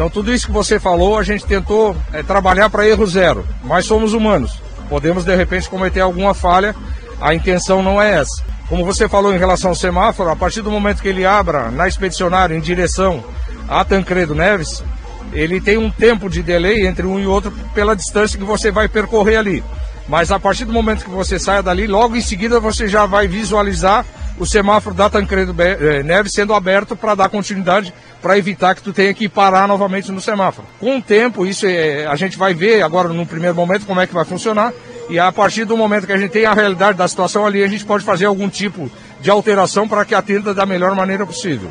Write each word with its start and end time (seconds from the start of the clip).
Então 0.00 0.08
tudo 0.08 0.32
isso 0.32 0.46
que 0.46 0.52
você 0.52 0.80
falou, 0.80 1.18
a 1.18 1.22
gente 1.22 1.44
tentou 1.44 1.94
é, 2.10 2.22
trabalhar 2.22 2.70
para 2.70 2.88
erro 2.88 3.06
zero, 3.06 3.46
mas 3.62 3.84
somos 3.84 4.14
humanos. 4.14 4.58
Podemos 4.88 5.26
de 5.26 5.36
repente 5.36 5.68
cometer 5.68 6.00
alguma 6.00 6.32
falha, 6.32 6.74
a 7.20 7.34
intenção 7.34 7.82
não 7.82 8.00
é 8.00 8.12
essa. 8.12 8.42
Como 8.66 8.82
você 8.82 9.06
falou 9.06 9.34
em 9.34 9.38
relação 9.38 9.72
ao 9.72 9.74
semáforo, 9.74 10.30
a 10.30 10.36
partir 10.36 10.62
do 10.62 10.70
momento 10.70 11.02
que 11.02 11.08
ele 11.08 11.26
abra 11.26 11.70
na 11.70 11.86
expedicionária 11.86 12.54
em 12.54 12.62
direção 12.62 13.22
a 13.68 13.84
Tancredo 13.84 14.34
Neves, 14.34 14.82
ele 15.34 15.60
tem 15.60 15.76
um 15.76 15.90
tempo 15.90 16.30
de 16.30 16.42
delay 16.42 16.86
entre 16.86 17.06
um 17.06 17.20
e 17.20 17.26
outro 17.26 17.52
pela 17.74 17.94
distância 17.94 18.38
que 18.38 18.44
você 18.44 18.70
vai 18.70 18.88
percorrer 18.88 19.36
ali. 19.36 19.62
Mas 20.08 20.32
a 20.32 20.40
partir 20.40 20.64
do 20.64 20.72
momento 20.72 21.04
que 21.04 21.10
você 21.10 21.38
saia 21.38 21.62
dali, 21.62 21.86
logo 21.86 22.16
em 22.16 22.22
seguida 22.22 22.58
você 22.58 22.88
já 22.88 23.04
vai 23.04 23.28
visualizar 23.28 24.06
o 24.38 24.46
semáforo 24.46 24.94
da 24.94 25.10
Tancredo 25.10 25.54
eh, 25.60 26.02
Neves 26.02 26.32
sendo 26.32 26.54
aberto 26.54 26.96
para 26.96 27.14
dar 27.14 27.28
continuidade, 27.28 27.92
para 28.22 28.38
evitar 28.38 28.74
que 28.74 28.82
tu 28.82 28.92
tenha 28.92 29.12
que 29.12 29.28
parar 29.28 29.68
novamente 29.68 30.10
no 30.10 30.20
semáforo. 30.20 30.66
Com 30.78 30.98
o 30.98 31.02
tempo, 31.02 31.46
isso 31.46 31.66
é, 31.66 32.06
a 32.06 32.16
gente 32.16 32.38
vai 32.38 32.54
ver 32.54 32.82
agora 32.82 33.08
no 33.08 33.26
primeiro 33.26 33.54
momento 33.54 33.86
como 33.86 34.00
é 34.00 34.06
que 34.06 34.14
vai 34.14 34.24
funcionar. 34.24 34.72
E 35.08 35.18
a 35.18 35.30
partir 35.32 35.64
do 35.64 35.76
momento 35.76 36.06
que 36.06 36.12
a 36.12 36.16
gente 36.16 36.30
tem 36.30 36.46
a 36.46 36.54
realidade 36.54 36.96
da 36.96 37.08
situação 37.08 37.44
ali, 37.44 37.64
a 37.64 37.68
gente 37.68 37.84
pode 37.84 38.04
fazer 38.04 38.26
algum 38.26 38.48
tipo 38.48 38.90
de 39.20 39.30
alteração 39.30 39.88
para 39.88 40.04
que 40.04 40.14
atenda 40.14 40.54
da 40.54 40.64
melhor 40.64 40.94
maneira 40.94 41.26
possível. 41.26 41.70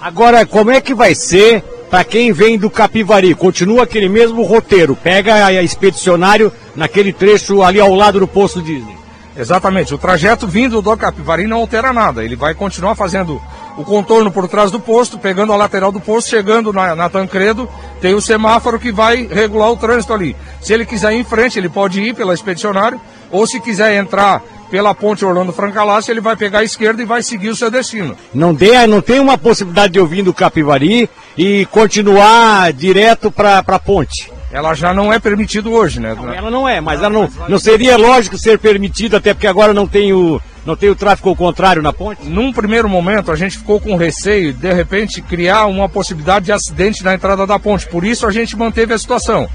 Agora, 0.00 0.44
como 0.44 0.70
é 0.70 0.80
que 0.80 0.94
vai 0.94 1.14
ser 1.14 1.62
para 1.90 2.04
quem 2.04 2.32
vem 2.32 2.58
do 2.58 2.68
Capivari? 2.68 3.34
Continua 3.34 3.84
aquele 3.84 4.08
mesmo 4.08 4.42
roteiro, 4.42 4.94
pega 4.94 5.46
a 5.46 5.62
expedicionário 5.62 6.52
naquele 6.74 7.12
trecho 7.12 7.62
ali 7.62 7.80
ao 7.80 7.94
lado 7.94 8.20
do 8.20 8.28
posto 8.28 8.60
Disney. 8.60 8.95
Exatamente, 9.38 9.94
o 9.94 9.98
trajeto 9.98 10.46
vindo 10.46 10.80
do 10.80 10.96
Capivari 10.96 11.46
não 11.46 11.58
altera 11.58 11.92
nada, 11.92 12.24
ele 12.24 12.36
vai 12.36 12.54
continuar 12.54 12.94
fazendo 12.94 13.40
o 13.76 13.84
contorno 13.84 14.30
por 14.30 14.48
trás 14.48 14.70
do 14.70 14.80
posto, 14.80 15.18
pegando 15.18 15.52
a 15.52 15.56
lateral 15.56 15.92
do 15.92 16.00
posto, 16.00 16.30
chegando 16.30 16.72
na, 16.72 16.94
na 16.94 17.10
Tancredo, 17.10 17.68
tem 18.00 18.14
o 18.14 18.20
semáforo 18.20 18.78
que 18.78 18.90
vai 18.90 19.26
regular 19.26 19.70
o 19.70 19.76
trânsito 19.76 20.14
ali. 20.14 20.34
Se 20.62 20.72
ele 20.72 20.86
quiser 20.86 21.12
ir 21.12 21.20
em 21.20 21.24
frente, 21.24 21.58
ele 21.58 21.68
pode 21.68 22.00
ir 22.00 22.14
pela 22.14 22.32
expedicionário, 22.32 22.98
ou 23.30 23.46
se 23.46 23.60
quiser 23.60 23.94
entrar 23.94 24.42
pela 24.70 24.94
ponte 24.94 25.24
Orlando 25.24 25.52
Francalassi, 25.52 26.10
ele 26.10 26.20
vai 26.20 26.34
pegar 26.34 26.60
a 26.60 26.64
esquerda 26.64 27.02
e 27.02 27.04
vai 27.04 27.22
seguir 27.22 27.50
o 27.50 27.56
seu 27.56 27.70
destino. 27.70 28.16
Não, 28.32 28.54
dê, 28.54 28.86
não 28.86 29.00
tem 29.00 29.20
uma 29.20 29.38
possibilidade 29.38 29.92
de 29.92 29.98
eu 29.98 30.06
vir 30.06 30.22
do 30.22 30.34
Capivari 30.34 31.08
e 31.36 31.66
continuar 31.66 32.72
direto 32.72 33.30
para 33.30 33.58
a 33.58 33.78
ponte? 33.78 34.35
Ela 34.56 34.72
já 34.72 34.94
não 34.94 35.12
é 35.12 35.18
permitido 35.18 35.70
hoje, 35.70 36.00
né? 36.00 36.14
Não, 36.14 36.32
ela 36.32 36.50
não 36.50 36.66
é, 36.66 36.80
mas 36.80 37.00
ela 37.00 37.10
não, 37.10 37.28
não 37.46 37.58
seria 37.58 37.98
lógico 37.98 38.38
ser 38.38 38.58
permitido, 38.58 39.14
até 39.14 39.34
porque 39.34 39.46
agora 39.46 39.74
não 39.74 39.86
tem 39.86 40.14
o, 40.14 40.40
não 40.64 40.74
tem 40.74 40.88
o 40.88 40.96
tráfego 40.96 41.28
ao 41.28 41.36
contrário 41.36 41.82
na 41.82 41.92
ponte? 41.92 42.26
Num 42.26 42.50
primeiro 42.54 42.88
momento, 42.88 43.30
a 43.30 43.36
gente 43.36 43.58
ficou 43.58 43.78
com 43.78 43.96
receio 43.96 44.54
de, 44.54 44.60
de 44.60 44.72
repente, 44.72 45.20
criar 45.20 45.66
uma 45.66 45.90
possibilidade 45.90 46.46
de 46.46 46.52
acidente 46.52 47.04
na 47.04 47.12
entrada 47.12 47.46
da 47.46 47.58
ponte. 47.58 47.86
Por 47.86 48.02
isso, 48.02 48.26
a 48.26 48.32
gente 48.32 48.56
manteve 48.56 48.94
a 48.94 48.98
situação. 48.98 49.46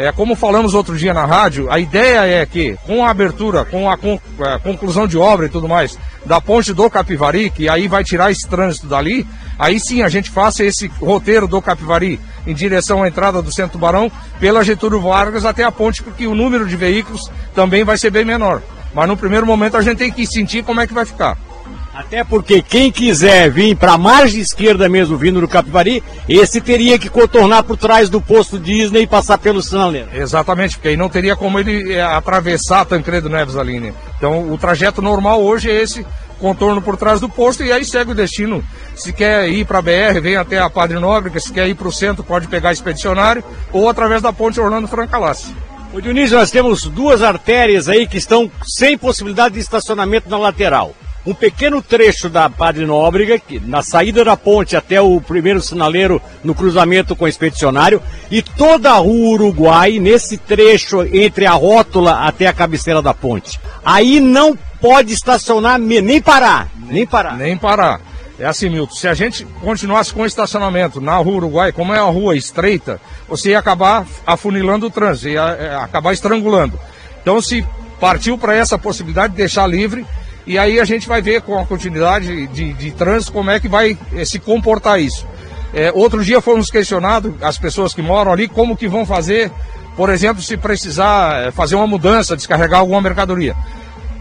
É, 0.00 0.12
como 0.12 0.36
falamos 0.36 0.74
outro 0.74 0.96
dia 0.96 1.12
na 1.12 1.24
rádio, 1.24 1.68
a 1.72 1.80
ideia 1.80 2.24
é 2.24 2.46
que, 2.46 2.78
com 2.86 3.04
a 3.04 3.10
abertura, 3.10 3.64
com 3.64 3.90
a, 3.90 3.96
con 3.96 4.16
a 4.38 4.50
é, 4.50 4.58
conclusão 4.60 5.08
de 5.08 5.18
obra 5.18 5.46
e 5.46 5.48
tudo 5.48 5.66
mais, 5.66 5.98
da 6.24 6.40
ponte 6.40 6.72
do 6.72 6.88
Capivari, 6.88 7.50
que 7.50 7.68
aí 7.68 7.88
vai 7.88 8.04
tirar 8.04 8.30
esse 8.30 8.48
trânsito 8.48 8.86
dali, 8.86 9.26
aí 9.58 9.80
sim 9.80 10.02
a 10.02 10.08
gente 10.08 10.30
faça 10.30 10.62
esse 10.62 10.86
roteiro 11.00 11.48
do 11.48 11.60
Capivari 11.60 12.20
em 12.46 12.54
direção 12.54 13.02
à 13.02 13.08
entrada 13.08 13.42
do 13.42 13.52
Centro 13.52 13.76
Barão, 13.76 14.08
pela 14.38 14.62
Getúlio 14.62 15.00
Vargas 15.00 15.44
até 15.44 15.64
a 15.64 15.72
ponte, 15.72 16.00
porque 16.00 16.28
o 16.28 16.34
número 16.34 16.64
de 16.64 16.76
veículos 16.76 17.28
também 17.52 17.82
vai 17.82 17.98
ser 17.98 18.10
bem 18.10 18.24
menor. 18.24 18.62
Mas 18.94 19.08
no 19.08 19.16
primeiro 19.16 19.46
momento 19.46 19.76
a 19.76 19.82
gente 19.82 19.98
tem 19.98 20.12
que 20.12 20.24
sentir 20.28 20.62
como 20.62 20.80
é 20.80 20.86
que 20.86 20.94
vai 20.94 21.06
ficar. 21.06 21.36
Até 21.98 22.22
porque 22.22 22.62
quem 22.62 22.92
quiser 22.92 23.50
vir 23.50 23.74
para 23.74 23.94
a 23.94 23.98
margem 23.98 24.40
esquerda 24.40 24.88
mesmo, 24.88 25.16
vindo 25.16 25.40
do 25.40 25.48
Capivari, 25.48 26.00
esse 26.28 26.60
teria 26.60 26.96
que 26.96 27.08
contornar 27.08 27.64
por 27.64 27.76
trás 27.76 28.08
do 28.08 28.20
posto 28.20 28.56
Disney 28.56 29.02
e 29.02 29.06
passar 29.06 29.36
pelo 29.36 29.60
sinaleiro. 29.60 30.08
Exatamente, 30.14 30.76
porque 30.76 30.90
aí 30.90 30.96
não 30.96 31.08
teria 31.08 31.34
como 31.34 31.58
ele 31.58 31.92
é, 31.92 32.00
atravessar 32.00 32.84
Tancredo 32.84 33.28
Neves 33.28 33.56
ali, 33.56 33.80
né? 33.80 33.92
Então 34.16 34.48
o 34.52 34.56
trajeto 34.56 35.02
normal 35.02 35.42
hoje 35.42 35.72
é 35.72 35.82
esse 35.82 36.06
contorno 36.38 36.80
por 36.80 36.96
trás 36.96 37.18
do 37.18 37.28
posto 37.28 37.64
e 37.64 37.72
aí 37.72 37.84
segue 37.84 38.12
o 38.12 38.14
destino. 38.14 38.62
Se 38.94 39.12
quer 39.12 39.48
ir 39.48 39.64
para 39.64 39.80
a 39.80 39.82
BR, 39.82 40.20
vem 40.22 40.36
até 40.36 40.56
a 40.56 40.70
Padre 40.70 41.00
Nóbrega, 41.00 41.40
se 41.40 41.52
quer 41.52 41.66
ir 41.66 41.74
para 41.74 41.88
o 41.88 41.92
centro, 41.92 42.22
pode 42.22 42.46
pegar 42.46 42.72
expedicionário 42.72 43.42
ou 43.72 43.88
através 43.88 44.22
da 44.22 44.32
ponte 44.32 44.60
Orlando 44.60 44.86
Francalassi. 44.86 45.52
Ô 45.92 46.00
Dionísio, 46.00 46.38
nós 46.38 46.52
temos 46.52 46.84
duas 46.84 47.22
artérias 47.22 47.88
aí 47.88 48.06
que 48.06 48.18
estão 48.18 48.48
sem 48.64 48.96
possibilidade 48.96 49.54
de 49.54 49.60
estacionamento 49.60 50.30
na 50.30 50.38
lateral 50.38 50.94
um 51.28 51.34
pequeno 51.34 51.82
trecho 51.82 52.30
da 52.30 52.48
Padre 52.48 52.86
Nóbrega, 52.86 53.38
que, 53.38 53.60
na 53.60 53.82
saída 53.82 54.24
da 54.24 54.34
ponte 54.34 54.74
até 54.74 54.98
o 54.98 55.20
primeiro 55.20 55.60
sinaleiro 55.60 56.22
no 56.42 56.54
cruzamento 56.54 57.14
com 57.14 57.26
o 57.26 57.28
expedicionário, 57.28 58.00
e 58.30 58.40
toda 58.40 58.92
a 58.92 58.96
rua 58.96 59.34
Uruguai, 59.34 59.98
nesse 59.98 60.38
trecho 60.38 61.02
entre 61.14 61.44
a 61.44 61.52
rótula 61.52 62.26
até 62.26 62.46
a 62.46 62.52
cabeceira 62.54 63.02
da 63.02 63.12
ponte. 63.12 63.60
Aí 63.84 64.20
não 64.20 64.56
pode 64.80 65.12
estacionar, 65.12 65.78
nem 65.78 66.22
parar, 66.22 66.68
nem 66.88 67.06
parar. 67.06 67.36
Nem 67.36 67.58
parar. 67.58 68.00
É 68.38 68.46
assim, 68.46 68.70
Milton, 68.70 68.94
se 68.94 69.06
a 69.06 69.12
gente 69.12 69.44
continuasse 69.60 70.14
com 70.14 70.22
o 70.22 70.26
estacionamento 70.26 70.98
na 70.98 71.16
rua 71.18 71.36
Uruguai, 71.36 71.72
como 71.72 71.92
é 71.92 72.00
uma 72.00 72.10
rua 72.10 72.36
estreita, 72.36 72.98
você 73.28 73.50
ia 73.50 73.58
acabar 73.58 74.06
afunilando 74.26 74.86
o 74.86 74.90
trânsito, 74.90 75.28
ia 75.28 75.42
é, 75.42 75.74
acabar 75.74 76.14
estrangulando. 76.14 76.80
Então, 77.20 77.42
se 77.42 77.66
partiu 78.00 78.38
para 78.38 78.54
essa 78.54 78.78
possibilidade 78.78 79.32
de 79.32 79.38
deixar 79.38 79.66
livre, 79.66 80.06
e 80.48 80.56
aí 80.56 80.80
a 80.80 80.84
gente 80.86 81.06
vai 81.06 81.20
ver 81.20 81.42
com 81.42 81.58
a 81.58 81.66
continuidade 81.66 82.46
de, 82.46 82.72
de 82.72 82.90
trânsito 82.92 83.32
como 83.32 83.50
é 83.50 83.60
que 83.60 83.68
vai 83.68 83.98
eh, 84.14 84.24
se 84.24 84.38
comportar 84.38 84.98
isso. 84.98 85.26
É, 85.74 85.92
outro 85.94 86.24
dia 86.24 86.40
fomos 86.40 86.70
questionados, 86.70 87.34
as 87.42 87.58
pessoas 87.58 87.92
que 87.92 88.00
moram 88.00 88.32
ali, 88.32 88.48
como 88.48 88.74
que 88.74 88.88
vão 88.88 89.04
fazer, 89.04 89.52
por 89.94 90.08
exemplo, 90.08 90.42
se 90.42 90.56
precisar 90.56 91.48
eh, 91.48 91.50
fazer 91.50 91.74
uma 91.76 91.86
mudança, 91.86 92.34
descarregar 92.34 92.80
alguma 92.80 93.02
mercadoria. 93.02 93.54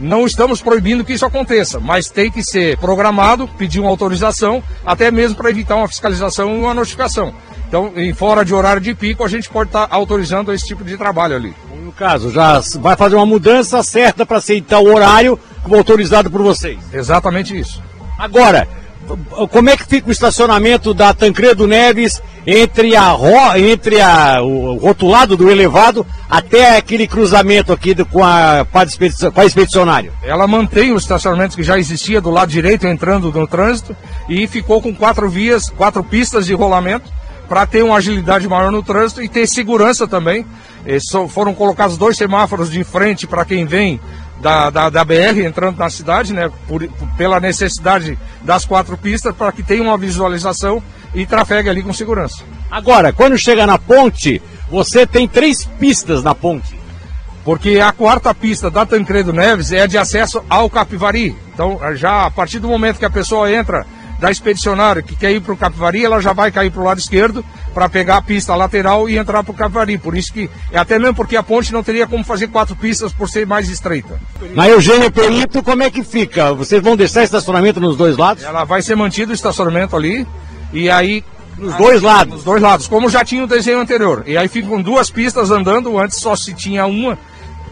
Não 0.02 0.26
estamos 0.26 0.62
proibindo 0.62 1.06
que 1.06 1.14
isso 1.14 1.26
aconteça, 1.26 1.80
mas 1.80 2.10
tem 2.10 2.30
que 2.30 2.44
ser 2.44 2.78
programado, 2.78 3.48
pedir 3.48 3.80
uma 3.80 3.90
autorização, 3.90 4.62
até 4.86 5.10
mesmo 5.10 5.38
para 5.38 5.50
evitar 5.50 5.78
uma 5.78 5.88
fiscalização 5.88 6.54
e 6.54 6.60
uma 6.60 6.74
notificação. 6.74 7.34
Então, 7.70 7.94
em 7.96 8.14
fora 8.14 8.44
de 8.44 8.54
horário 8.54 8.82
de 8.82 8.94
pico, 8.94 9.24
a 9.24 9.30
gente 9.30 9.50
pode 9.50 9.70
estar 9.70 9.88
tá 9.88 9.96
autorizando 9.96 10.52
esse 10.52 10.66
tipo 10.68 10.84
de 10.84 10.98
trabalho 10.98 11.38
ali. 11.38 11.56
No 11.84 11.94
caso, 11.94 12.32
já 12.32 12.62
vai 12.82 12.98
fazer 12.98 13.16
uma 13.16 13.26
mudança 13.26 13.82
certa 13.82 14.26
para 14.26 14.40
aceitar 14.40 14.80
o 14.80 14.94
horário 14.94 15.40
autorizado 15.76 16.30
por 16.30 16.42
vocês. 16.42 16.78
Exatamente 16.94 17.58
isso. 17.58 17.82
Agora, 18.18 18.68
como 19.52 19.70
é 19.70 19.78
que 19.78 19.86
fica 19.86 20.10
o 20.10 20.12
estacionamento 20.12 20.94
da 20.94 21.14
Tancredo 21.14 21.66
Neves 21.66 22.22
entre 22.46 22.96
a 22.96 23.10
ro, 23.10 23.56
entre 23.56 24.02
a, 24.02 24.42
o 24.42 24.76
rotulado 24.76 25.38
do 25.38 25.50
elevado 25.50 26.06
até 26.30 26.78
aquele 26.78 27.08
cruzamento 27.08 27.72
aqui 27.72 27.94
do, 27.94 28.06
com, 28.06 28.24
a, 28.24 28.66
com 29.34 29.42
a 29.42 29.46
expedicionário? 29.46 30.12
Ela 30.24 30.48
mantém 30.48 30.92
o 30.92 30.98
estacionamento 30.98 31.56
que 31.56 31.64
já 31.64 31.78
existia 31.78 32.20
do 32.20 32.30
lado 32.30 32.50
direito 32.50 32.86
entrando 32.86 33.32
no 33.32 33.48
trânsito 33.48 33.96
e 34.28 34.46
ficou 34.48 34.82
com 34.82 34.94
quatro 34.94 35.30
vias, 35.30 35.70
quatro 35.70 36.04
pistas 36.04 36.46
de 36.46 36.54
rolamento 36.54 37.10
para 37.48 37.66
ter 37.66 37.84
uma 37.84 37.96
agilidade 37.98 38.48
maior 38.48 38.72
no 38.72 38.84
trânsito 38.84 39.24
e 39.24 39.30
ter 39.30 39.48
segurança 39.48 40.06
também. 40.06 40.46
E 40.86 40.98
foram 41.30 41.54
colocados 41.54 41.98
dois 41.98 42.18
semáforos 42.18 42.70
de 42.70 42.84
frente 42.84 43.26
para 43.26 43.46
quem 43.46 43.66
vem 43.66 44.00
da, 44.42 44.70
da, 44.70 44.90
da, 44.90 45.04
BR 45.04 45.42
entrando 45.46 45.78
na 45.78 45.90
cidade, 45.90 46.34
né, 46.34 46.52
por, 46.68 46.88
pela 47.18 47.40
necessidade 47.40 48.18
das 48.42 48.66
quatro 48.66 48.98
pistas, 48.98 49.36
para 49.36 49.52
que 49.52 49.64
tenha 49.64 49.84
uma 49.84 49.98
visualização 49.98 50.82
e 51.14 51.26
trafegue 51.26 51.70
ali 51.70 51.82
com 51.82 51.94
segurança. 51.94 52.44
Agora, 52.70 53.12
quando 53.12 53.38
chega 53.38 53.66
na 53.66 53.78
ponte, 53.78 54.42
você 54.70 55.08
tem 55.08 55.28
três 55.28 55.66
pistas 55.80 56.24
na 56.24 56.36
ponte. 56.36 56.78
Porque 57.44 57.80
a 57.80 57.94
quarta 57.94 58.34
pista 58.34 58.70
da 58.70 58.86
Tancredo 58.86 59.32
Neves 59.32 59.72
é 59.72 59.88
de 59.88 59.98
acesso 59.98 60.44
ao 60.50 60.70
Capivari. 60.70 61.34
Então, 61.54 61.80
já 61.96 62.26
a 62.26 62.32
partir 62.32 62.60
do 62.60 62.68
momento 62.68 63.00
que 63.00 63.06
a 63.06 63.10
pessoa 63.10 63.50
entra 63.52 63.86
da 64.20 64.32
expedicionária 64.32 65.02
que 65.02 65.16
quer 65.16 65.32
ir 65.32 65.42
para 65.42 65.54
o 65.54 65.58
Capivari, 65.58 66.04
ela 66.04 66.20
já 66.20 66.34
vai 66.34 66.52
cair 66.52 66.72
para 66.72 66.82
o 66.82 66.86
lado 66.86 67.00
esquerdo 67.00 67.46
para 67.74 67.88
pegar 67.88 68.18
a 68.18 68.22
pista 68.22 68.56
lateral 68.56 69.08
e 69.08 69.18
entrar 69.18 69.44
para 69.44 69.52
o 69.52 69.56
Capivari. 69.56 69.98
Por 69.98 70.18
isso 70.18 70.34
que, 70.34 70.50
é 70.72 70.80
até 70.80 70.98
mesmo 70.98 71.16
porque 71.16 71.36
a 71.36 71.44
ponte 71.44 71.72
não 71.72 71.84
teria 71.84 72.08
como 72.08 72.24
fazer 72.24 72.48
quatro 72.48 72.76
pistas 72.76 73.14
por 73.14 73.30
ser 73.30 73.46
mais 73.46 73.70
estreita. 73.70 74.20
Na 74.56 74.68
Eugênio 74.68 75.12
Perito, 75.12 75.62
como 75.62 75.84
é 75.84 75.92
que 75.92 76.04
fica? 76.04 76.54
Vocês 76.54 76.82
vão 76.82 76.96
deixar 76.96 77.24
estacionamento 77.24 77.80
nos 77.80 77.96
dois 77.96 78.18
lados? 78.18 78.44
Ela 78.44 78.64
vai 78.64 78.82
ser 78.82 78.96
mantido 78.96 79.32
o 79.32 79.36
estacionamento 79.36 79.96
ali 79.96 80.26
e 80.74 80.90
aí 80.90 81.24
nos 81.58 81.76
dois 81.76 82.02
lados. 82.02 82.34
Nos 82.36 82.44
dois 82.44 82.62
lados, 82.62 82.88
como 82.88 83.10
já 83.10 83.24
tinha 83.24 83.44
o 83.44 83.48
desenho 83.48 83.80
anterior. 83.80 84.24
E 84.26 84.36
aí 84.36 84.48
ficam 84.48 84.82
duas 84.82 85.12
pistas 85.12 85.52
andando, 85.52 86.00
antes 86.00 86.18
só 86.18 86.36
se 86.36 86.54
tinha 86.54 86.86
uma 86.88 87.18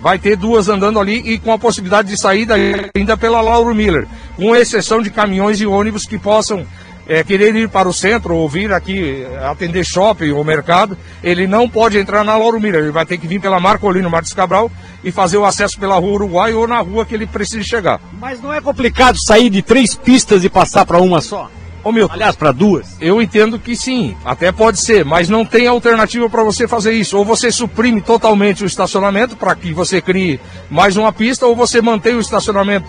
vai 0.05 0.19
ter 0.19 0.35
duas 0.35 0.69
andando 0.69 0.99
ali 0.99 1.17
e 1.25 1.39
com 1.39 1.51
a 1.51 1.57
possibilidade 1.57 2.09
de 2.09 2.21
saída 2.21 2.53
ainda 2.95 3.17
pela 3.17 3.41
Lauro 3.41 3.73
Miller, 3.73 4.07
com 4.35 4.55
exceção 4.55 5.01
de 5.01 5.09
caminhões 5.09 5.59
e 5.61 5.65
ônibus 5.65 6.05
que 6.05 6.17
possam 6.17 6.65
é, 7.07 7.23
querer 7.23 7.55
ir 7.55 7.69
para 7.69 7.87
o 7.87 7.93
centro 7.93 8.35
ou 8.35 8.49
vir 8.49 8.73
aqui 8.73 9.25
atender 9.49 9.83
shopping 9.85 10.31
ou 10.31 10.43
mercado, 10.43 10.97
ele 11.23 11.47
não 11.47 11.69
pode 11.69 11.97
entrar 11.97 12.23
na 12.23 12.35
Lauro 12.35 12.59
Miller, 12.59 12.81
ele 12.81 12.91
vai 12.91 13.05
ter 13.05 13.17
que 13.17 13.27
vir 13.27 13.39
pela 13.39 13.59
Marcolino 13.59 14.09
Martins 14.09 14.33
Cabral 14.33 14.71
e 15.03 15.11
fazer 15.11 15.37
o 15.37 15.45
acesso 15.45 15.79
pela 15.79 15.95
rua 15.95 16.13
Uruguai 16.13 16.53
ou 16.53 16.67
na 16.67 16.79
rua 16.79 17.05
que 17.05 17.13
ele 17.13 17.27
precisa 17.27 17.63
chegar. 17.63 17.99
Mas 18.19 18.41
não 18.41 18.51
é 18.51 18.59
complicado 18.59 19.17
sair 19.23 19.49
de 19.49 19.61
três 19.61 19.95
pistas 19.95 20.43
e 20.43 20.49
passar 20.49 20.85
para 20.85 20.99
uma 20.99 21.21
só? 21.21 21.49
Ô, 21.83 21.91
Milton, 21.91 22.15
Aliás, 22.15 22.35
para 22.35 22.51
duas. 22.51 22.97
eu 22.99 23.21
entendo 23.21 23.59
que 23.59 23.75
sim, 23.75 24.17
até 24.25 24.51
pode 24.51 24.83
ser, 24.83 25.05
mas 25.05 25.29
não 25.29 25.45
tem 25.45 25.67
alternativa 25.67 26.27
para 26.27 26.43
você 26.43 26.67
fazer 26.67 26.93
isso. 26.93 27.15
Ou 27.15 27.23
você 27.23 27.51
suprime 27.51 28.01
totalmente 28.01 28.63
o 28.63 28.65
estacionamento 28.65 29.35
para 29.35 29.53
que 29.53 29.71
você 29.71 30.01
crie 30.01 30.39
mais 30.67 30.97
uma 30.97 31.13
pista, 31.13 31.45
ou 31.45 31.55
você 31.55 31.83
mantém 31.83 32.15
o 32.15 32.19
estacionamento 32.19 32.87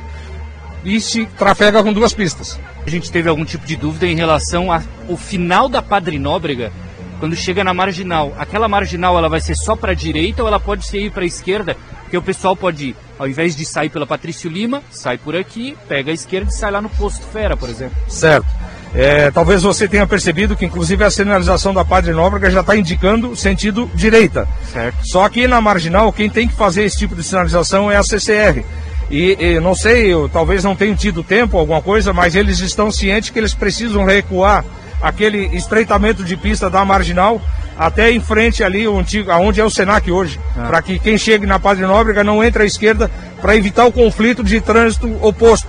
e 0.86 1.00
se 1.00 1.26
trafega 1.26 1.82
com 1.82 1.92
duas 1.92 2.14
pistas. 2.14 2.58
A 2.86 2.88
gente 2.88 3.10
teve 3.10 3.28
algum 3.28 3.44
tipo 3.44 3.66
de 3.66 3.74
dúvida 3.74 4.06
em 4.06 4.14
relação 4.14 4.68
ao 4.72 5.16
final 5.16 5.68
da 5.68 5.82
Padre 5.82 6.16
Nóbrega, 6.16 6.72
quando 7.18 7.34
chega 7.34 7.64
na 7.64 7.74
marginal. 7.74 8.32
Aquela 8.38 8.68
marginal 8.68 9.18
ela 9.18 9.28
vai 9.28 9.40
ser 9.40 9.56
só 9.56 9.74
para 9.74 9.90
a 9.92 9.94
direita 9.94 10.42
ou 10.42 10.48
ela 10.48 10.60
pode 10.60 10.86
ser 10.86 11.00
ir 11.00 11.10
para 11.10 11.24
a 11.24 11.26
esquerda? 11.26 11.76
Porque 12.02 12.16
o 12.16 12.22
pessoal 12.22 12.54
pode, 12.54 12.94
ao 13.18 13.26
invés 13.26 13.56
de 13.56 13.64
sair 13.64 13.88
pela 13.88 14.06
Patrício 14.06 14.48
Lima, 14.48 14.80
sai 14.88 15.18
por 15.18 15.34
aqui, 15.34 15.76
pega 15.88 16.12
a 16.12 16.14
esquerda 16.14 16.50
e 16.50 16.54
sai 16.54 16.70
lá 16.70 16.80
no 16.80 16.88
Posto 16.88 17.26
Fera, 17.32 17.56
por 17.56 17.68
exemplo. 17.68 17.96
Certo. 18.06 18.46
É, 18.94 19.30
talvez 19.32 19.62
você 19.62 19.88
tenha 19.88 20.06
percebido 20.06 20.54
que, 20.54 20.64
inclusive, 20.64 21.02
a 21.02 21.10
sinalização 21.10 21.74
da 21.74 21.84
Padre 21.84 22.12
Nóbrega 22.12 22.48
já 22.48 22.60
está 22.60 22.76
indicando 22.76 23.34
sentido 23.34 23.90
direita. 23.92 24.46
Certo. 24.72 24.96
Só 25.02 25.28
que 25.28 25.48
na 25.48 25.60
marginal, 25.60 26.12
quem 26.12 26.30
tem 26.30 26.46
que 26.46 26.54
fazer 26.54 26.84
esse 26.84 26.96
tipo 26.96 27.16
de 27.16 27.24
sinalização 27.24 27.90
é 27.90 27.96
a 27.96 28.04
CCR. 28.04 28.64
E, 29.10 29.36
e 29.38 29.60
não 29.60 29.74
sei, 29.74 30.12
eu, 30.12 30.28
talvez 30.28 30.64
não 30.64 30.74
tenham 30.74 30.96
tido 30.96 31.22
tempo, 31.22 31.56
alguma 31.56 31.80
coisa, 31.80 32.12
mas 32.12 32.34
eles 32.34 32.58
estão 32.60 32.90
cientes 32.90 33.30
que 33.30 33.38
eles 33.38 33.54
precisam 33.54 34.04
recuar 34.04 34.64
aquele 35.00 35.46
estreitamento 35.56 36.24
de 36.24 36.36
pista 36.36 36.68
da 36.68 36.84
marginal 36.84 37.40
até 37.78 38.10
em 38.10 38.20
frente 38.20 38.64
ali, 38.64 38.88
o 38.88 38.98
antigo, 38.98 39.30
aonde 39.30 39.60
é 39.60 39.64
o 39.64 39.70
Senac 39.70 40.10
hoje, 40.10 40.40
para 40.54 40.80
que 40.80 40.98
quem 40.98 41.18
chegue 41.18 41.46
na 41.46 41.58
Padre 41.58 41.84
Nóbrega 41.84 42.24
não 42.24 42.42
entre 42.42 42.62
à 42.62 42.66
esquerda 42.66 43.10
para 43.40 43.54
evitar 43.54 43.84
o 43.84 43.92
conflito 43.92 44.42
de 44.42 44.60
trânsito 44.60 45.06
oposto, 45.20 45.68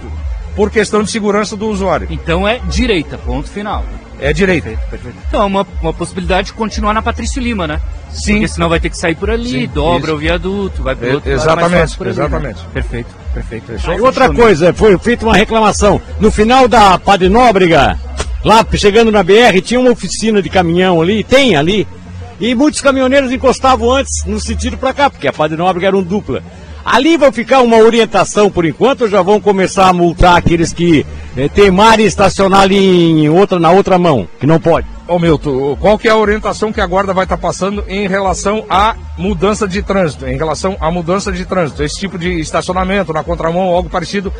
por 0.58 0.72
questão 0.72 1.04
de 1.04 1.12
segurança 1.12 1.56
do 1.56 1.68
usuário. 1.68 2.08
Então 2.10 2.48
é 2.48 2.58
direita, 2.68 3.16
ponto 3.16 3.48
final. 3.48 3.86
É 4.20 4.34
direita. 4.34 4.72
Então 5.30 5.44
é 5.44 5.46
uma, 5.46 5.68
uma 5.84 5.94
possibilidade 5.94 6.48
de 6.48 6.54
continuar 6.54 6.92
na 6.96 7.02
Patrício 7.04 7.40
Lima, 7.40 7.68
né? 7.68 7.80
Sim. 8.10 8.34
Porque 8.34 8.48
senão 8.48 8.68
vai 8.68 8.80
ter 8.80 8.90
que 8.90 8.98
sair 8.98 9.14
por 9.14 9.30
ali, 9.30 9.48
Sim, 9.50 9.68
dobra 9.72 10.08
isso. 10.08 10.16
o 10.16 10.18
viaduto, 10.18 10.82
vai 10.82 10.96
pro 10.96 11.08
É, 11.08 11.14
outro 11.14 11.30
lado, 11.30 11.40
exatamente, 11.42 11.96
ali, 11.96 12.04
né? 12.06 12.10
exatamente. 12.10 12.60
Perfeito, 12.74 13.16
perfeito. 13.36 13.72
Aí 13.88 14.02
outra 14.02 14.34
coisa, 14.34 14.74
foi 14.74 14.98
feita 14.98 15.24
uma 15.24 15.36
reclamação. 15.36 16.02
No 16.20 16.32
final 16.32 16.68
da 16.68 16.98
Padre 16.98 17.30
Nóbrega, 17.30 17.96
lá 18.44 18.66
chegando 18.74 19.12
na 19.12 19.22
BR, 19.22 19.62
tinha 19.64 19.80
uma 19.80 19.92
oficina 19.92 20.42
de 20.42 20.50
caminhão 20.50 21.00
ali, 21.00 21.24
tem 21.24 21.56
ali. 21.56 21.88
E 22.40 22.56
muitos 22.56 22.82
caminhoneiros 22.82 23.32
encostavam 23.32 23.92
antes 23.92 24.26
no 24.26 24.40
sentido 24.40 24.76
para 24.78 24.94
cá, 24.94 25.08
porque 25.12 25.28
a 25.28 25.34
Padre 25.34 25.56
Nóbrega 25.58 25.86
era 25.88 25.98
um 25.98 26.02
dupla. 26.04 26.42
Ali 26.90 27.18
vai 27.18 27.34
ficar 27.34 27.60
uma 27.60 27.76
orientação 27.76 28.50
por 28.50 28.64
enquanto, 28.64 29.10
já 29.10 29.22
vão 29.22 29.42
começar 29.42 29.90
a 29.90 29.94
multar 29.94 30.38
aqueles 30.38 30.72
que 30.72 31.06
eh, 31.36 31.50
temarem 31.50 32.06
estacionar 32.06 32.62
ali 32.62 32.78
em 32.78 33.28
outra, 33.28 33.60
na 33.60 33.70
outra 33.70 34.00
mão, 34.00 34.26
que 34.40 34.48
não 34.48 34.58
pode. 34.58 34.88
Ô 35.06 35.20
Milton, 35.20 35.76
qual 35.82 36.00
que 36.00 36.08
é 36.08 36.12
a 36.12 36.16
orientação 36.16 36.72
que 36.72 36.80
a 36.80 36.88
guarda 36.88 37.14
vai 37.14 37.26
estar 37.26 37.38
passando 37.38 37.84
em 37.90 38.08
relação 38.08 38.66
à 38.70 38.96
mudança 39.18 39.68
de 39.68 39.84
trânsito, 39.84 40.26
em 40.26 40.38
relação 40.38 40.78
à 40.80 40.90
mudança 40.90 41.30
de 41.30 41.44
trânsito, 41.44 41.84
esse 41.84 42.00
tipo 42.00 42.18
de 42.18 42.40
estacionamento 42.40 43.12
na 43.12 43.22
contramão 43.22 43.68
ou 43.68 43.76
algo 43.76 43.90
parecido, 43.90 44.32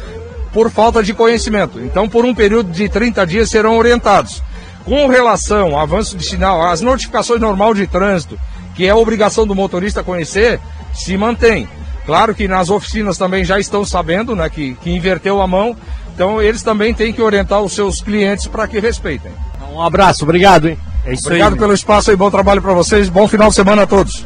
por 0.54 0.72
falta 0.72 1.04
de 1.04 1.14
conhecimento. 1.14 1.78
Então, 1.82 2.08
por 2.08 2.24
um 2.24 2.34
período 2.34 2.72
de 2.72 2.88
30 2.88 3.28
dias 3.28 3.50
serão 3.50 3.78
orientados. 3.78 4.42
Com 4.86 5.08
relação 5.08 5.76
ao 5.76 5.82
avanço 5.82 6.16
de 6.16 6.26
sinal, 6.26 6.66
as 6.66 6.80
notificações 6.80 7.42
normal 7.42 7.74
de 7.74 7.86
trânsito, 7.88 8.40
que 8.74 8.86
é 8.86 8.92
a 8.92 8.96
obrigação 8.96 9.46
do 9.46 9.54
motorista 9.54 10.02
conhecer, 10.02 10.62
se 10.94 11.18
mantém. 11.18 11.68
Claro 12.08 12.34
que 12.34 12.48
nas 12.48 12.70
oficinas 12.70 13.18
também 13.18 13.44
já 13.44 13.60
estão 13.60 13.84
sabendo, 13.84 14.34
né, 14.34 14.50
que, 14.50 14.76
que 14.76 14.90
inverteu 14.90 15.42
a 15.42 15.46
mão, 15.46 15.76
então 16.16 16.42
eles 16.42 16.64
também 16.64 16.94
têm 16.94 17.12
que 17.12 17.22
orientar 17.22 17.62
os 17.62 17.74
seus 17.74 18.02
clientes 18.02 18.48
para 18.48 18.66
que 18.66 18.80
respeitem. 18.80 19.30
Um 19.74 19.82
abraço, 19.82 20.24
obrigado, 20.24 20.70
hein? 20.70 20.80
É 21.06 21.14
Obrigado 21.14 21.54
aí. 21.54 21.60
pelo 21.60 21.74
espaço 21.74 22.10
e 22.10 22.16
bom 22.16 22.32
trabalho 22.32 22.62
para 22.62 22.74
vocês. 22.74 23.10
Bom 23.10 23.28
final 23.28 23.50
de 23.50 23.56
semana 23.56 23.84
a 23.84 23.88
todos. 23.88 24.26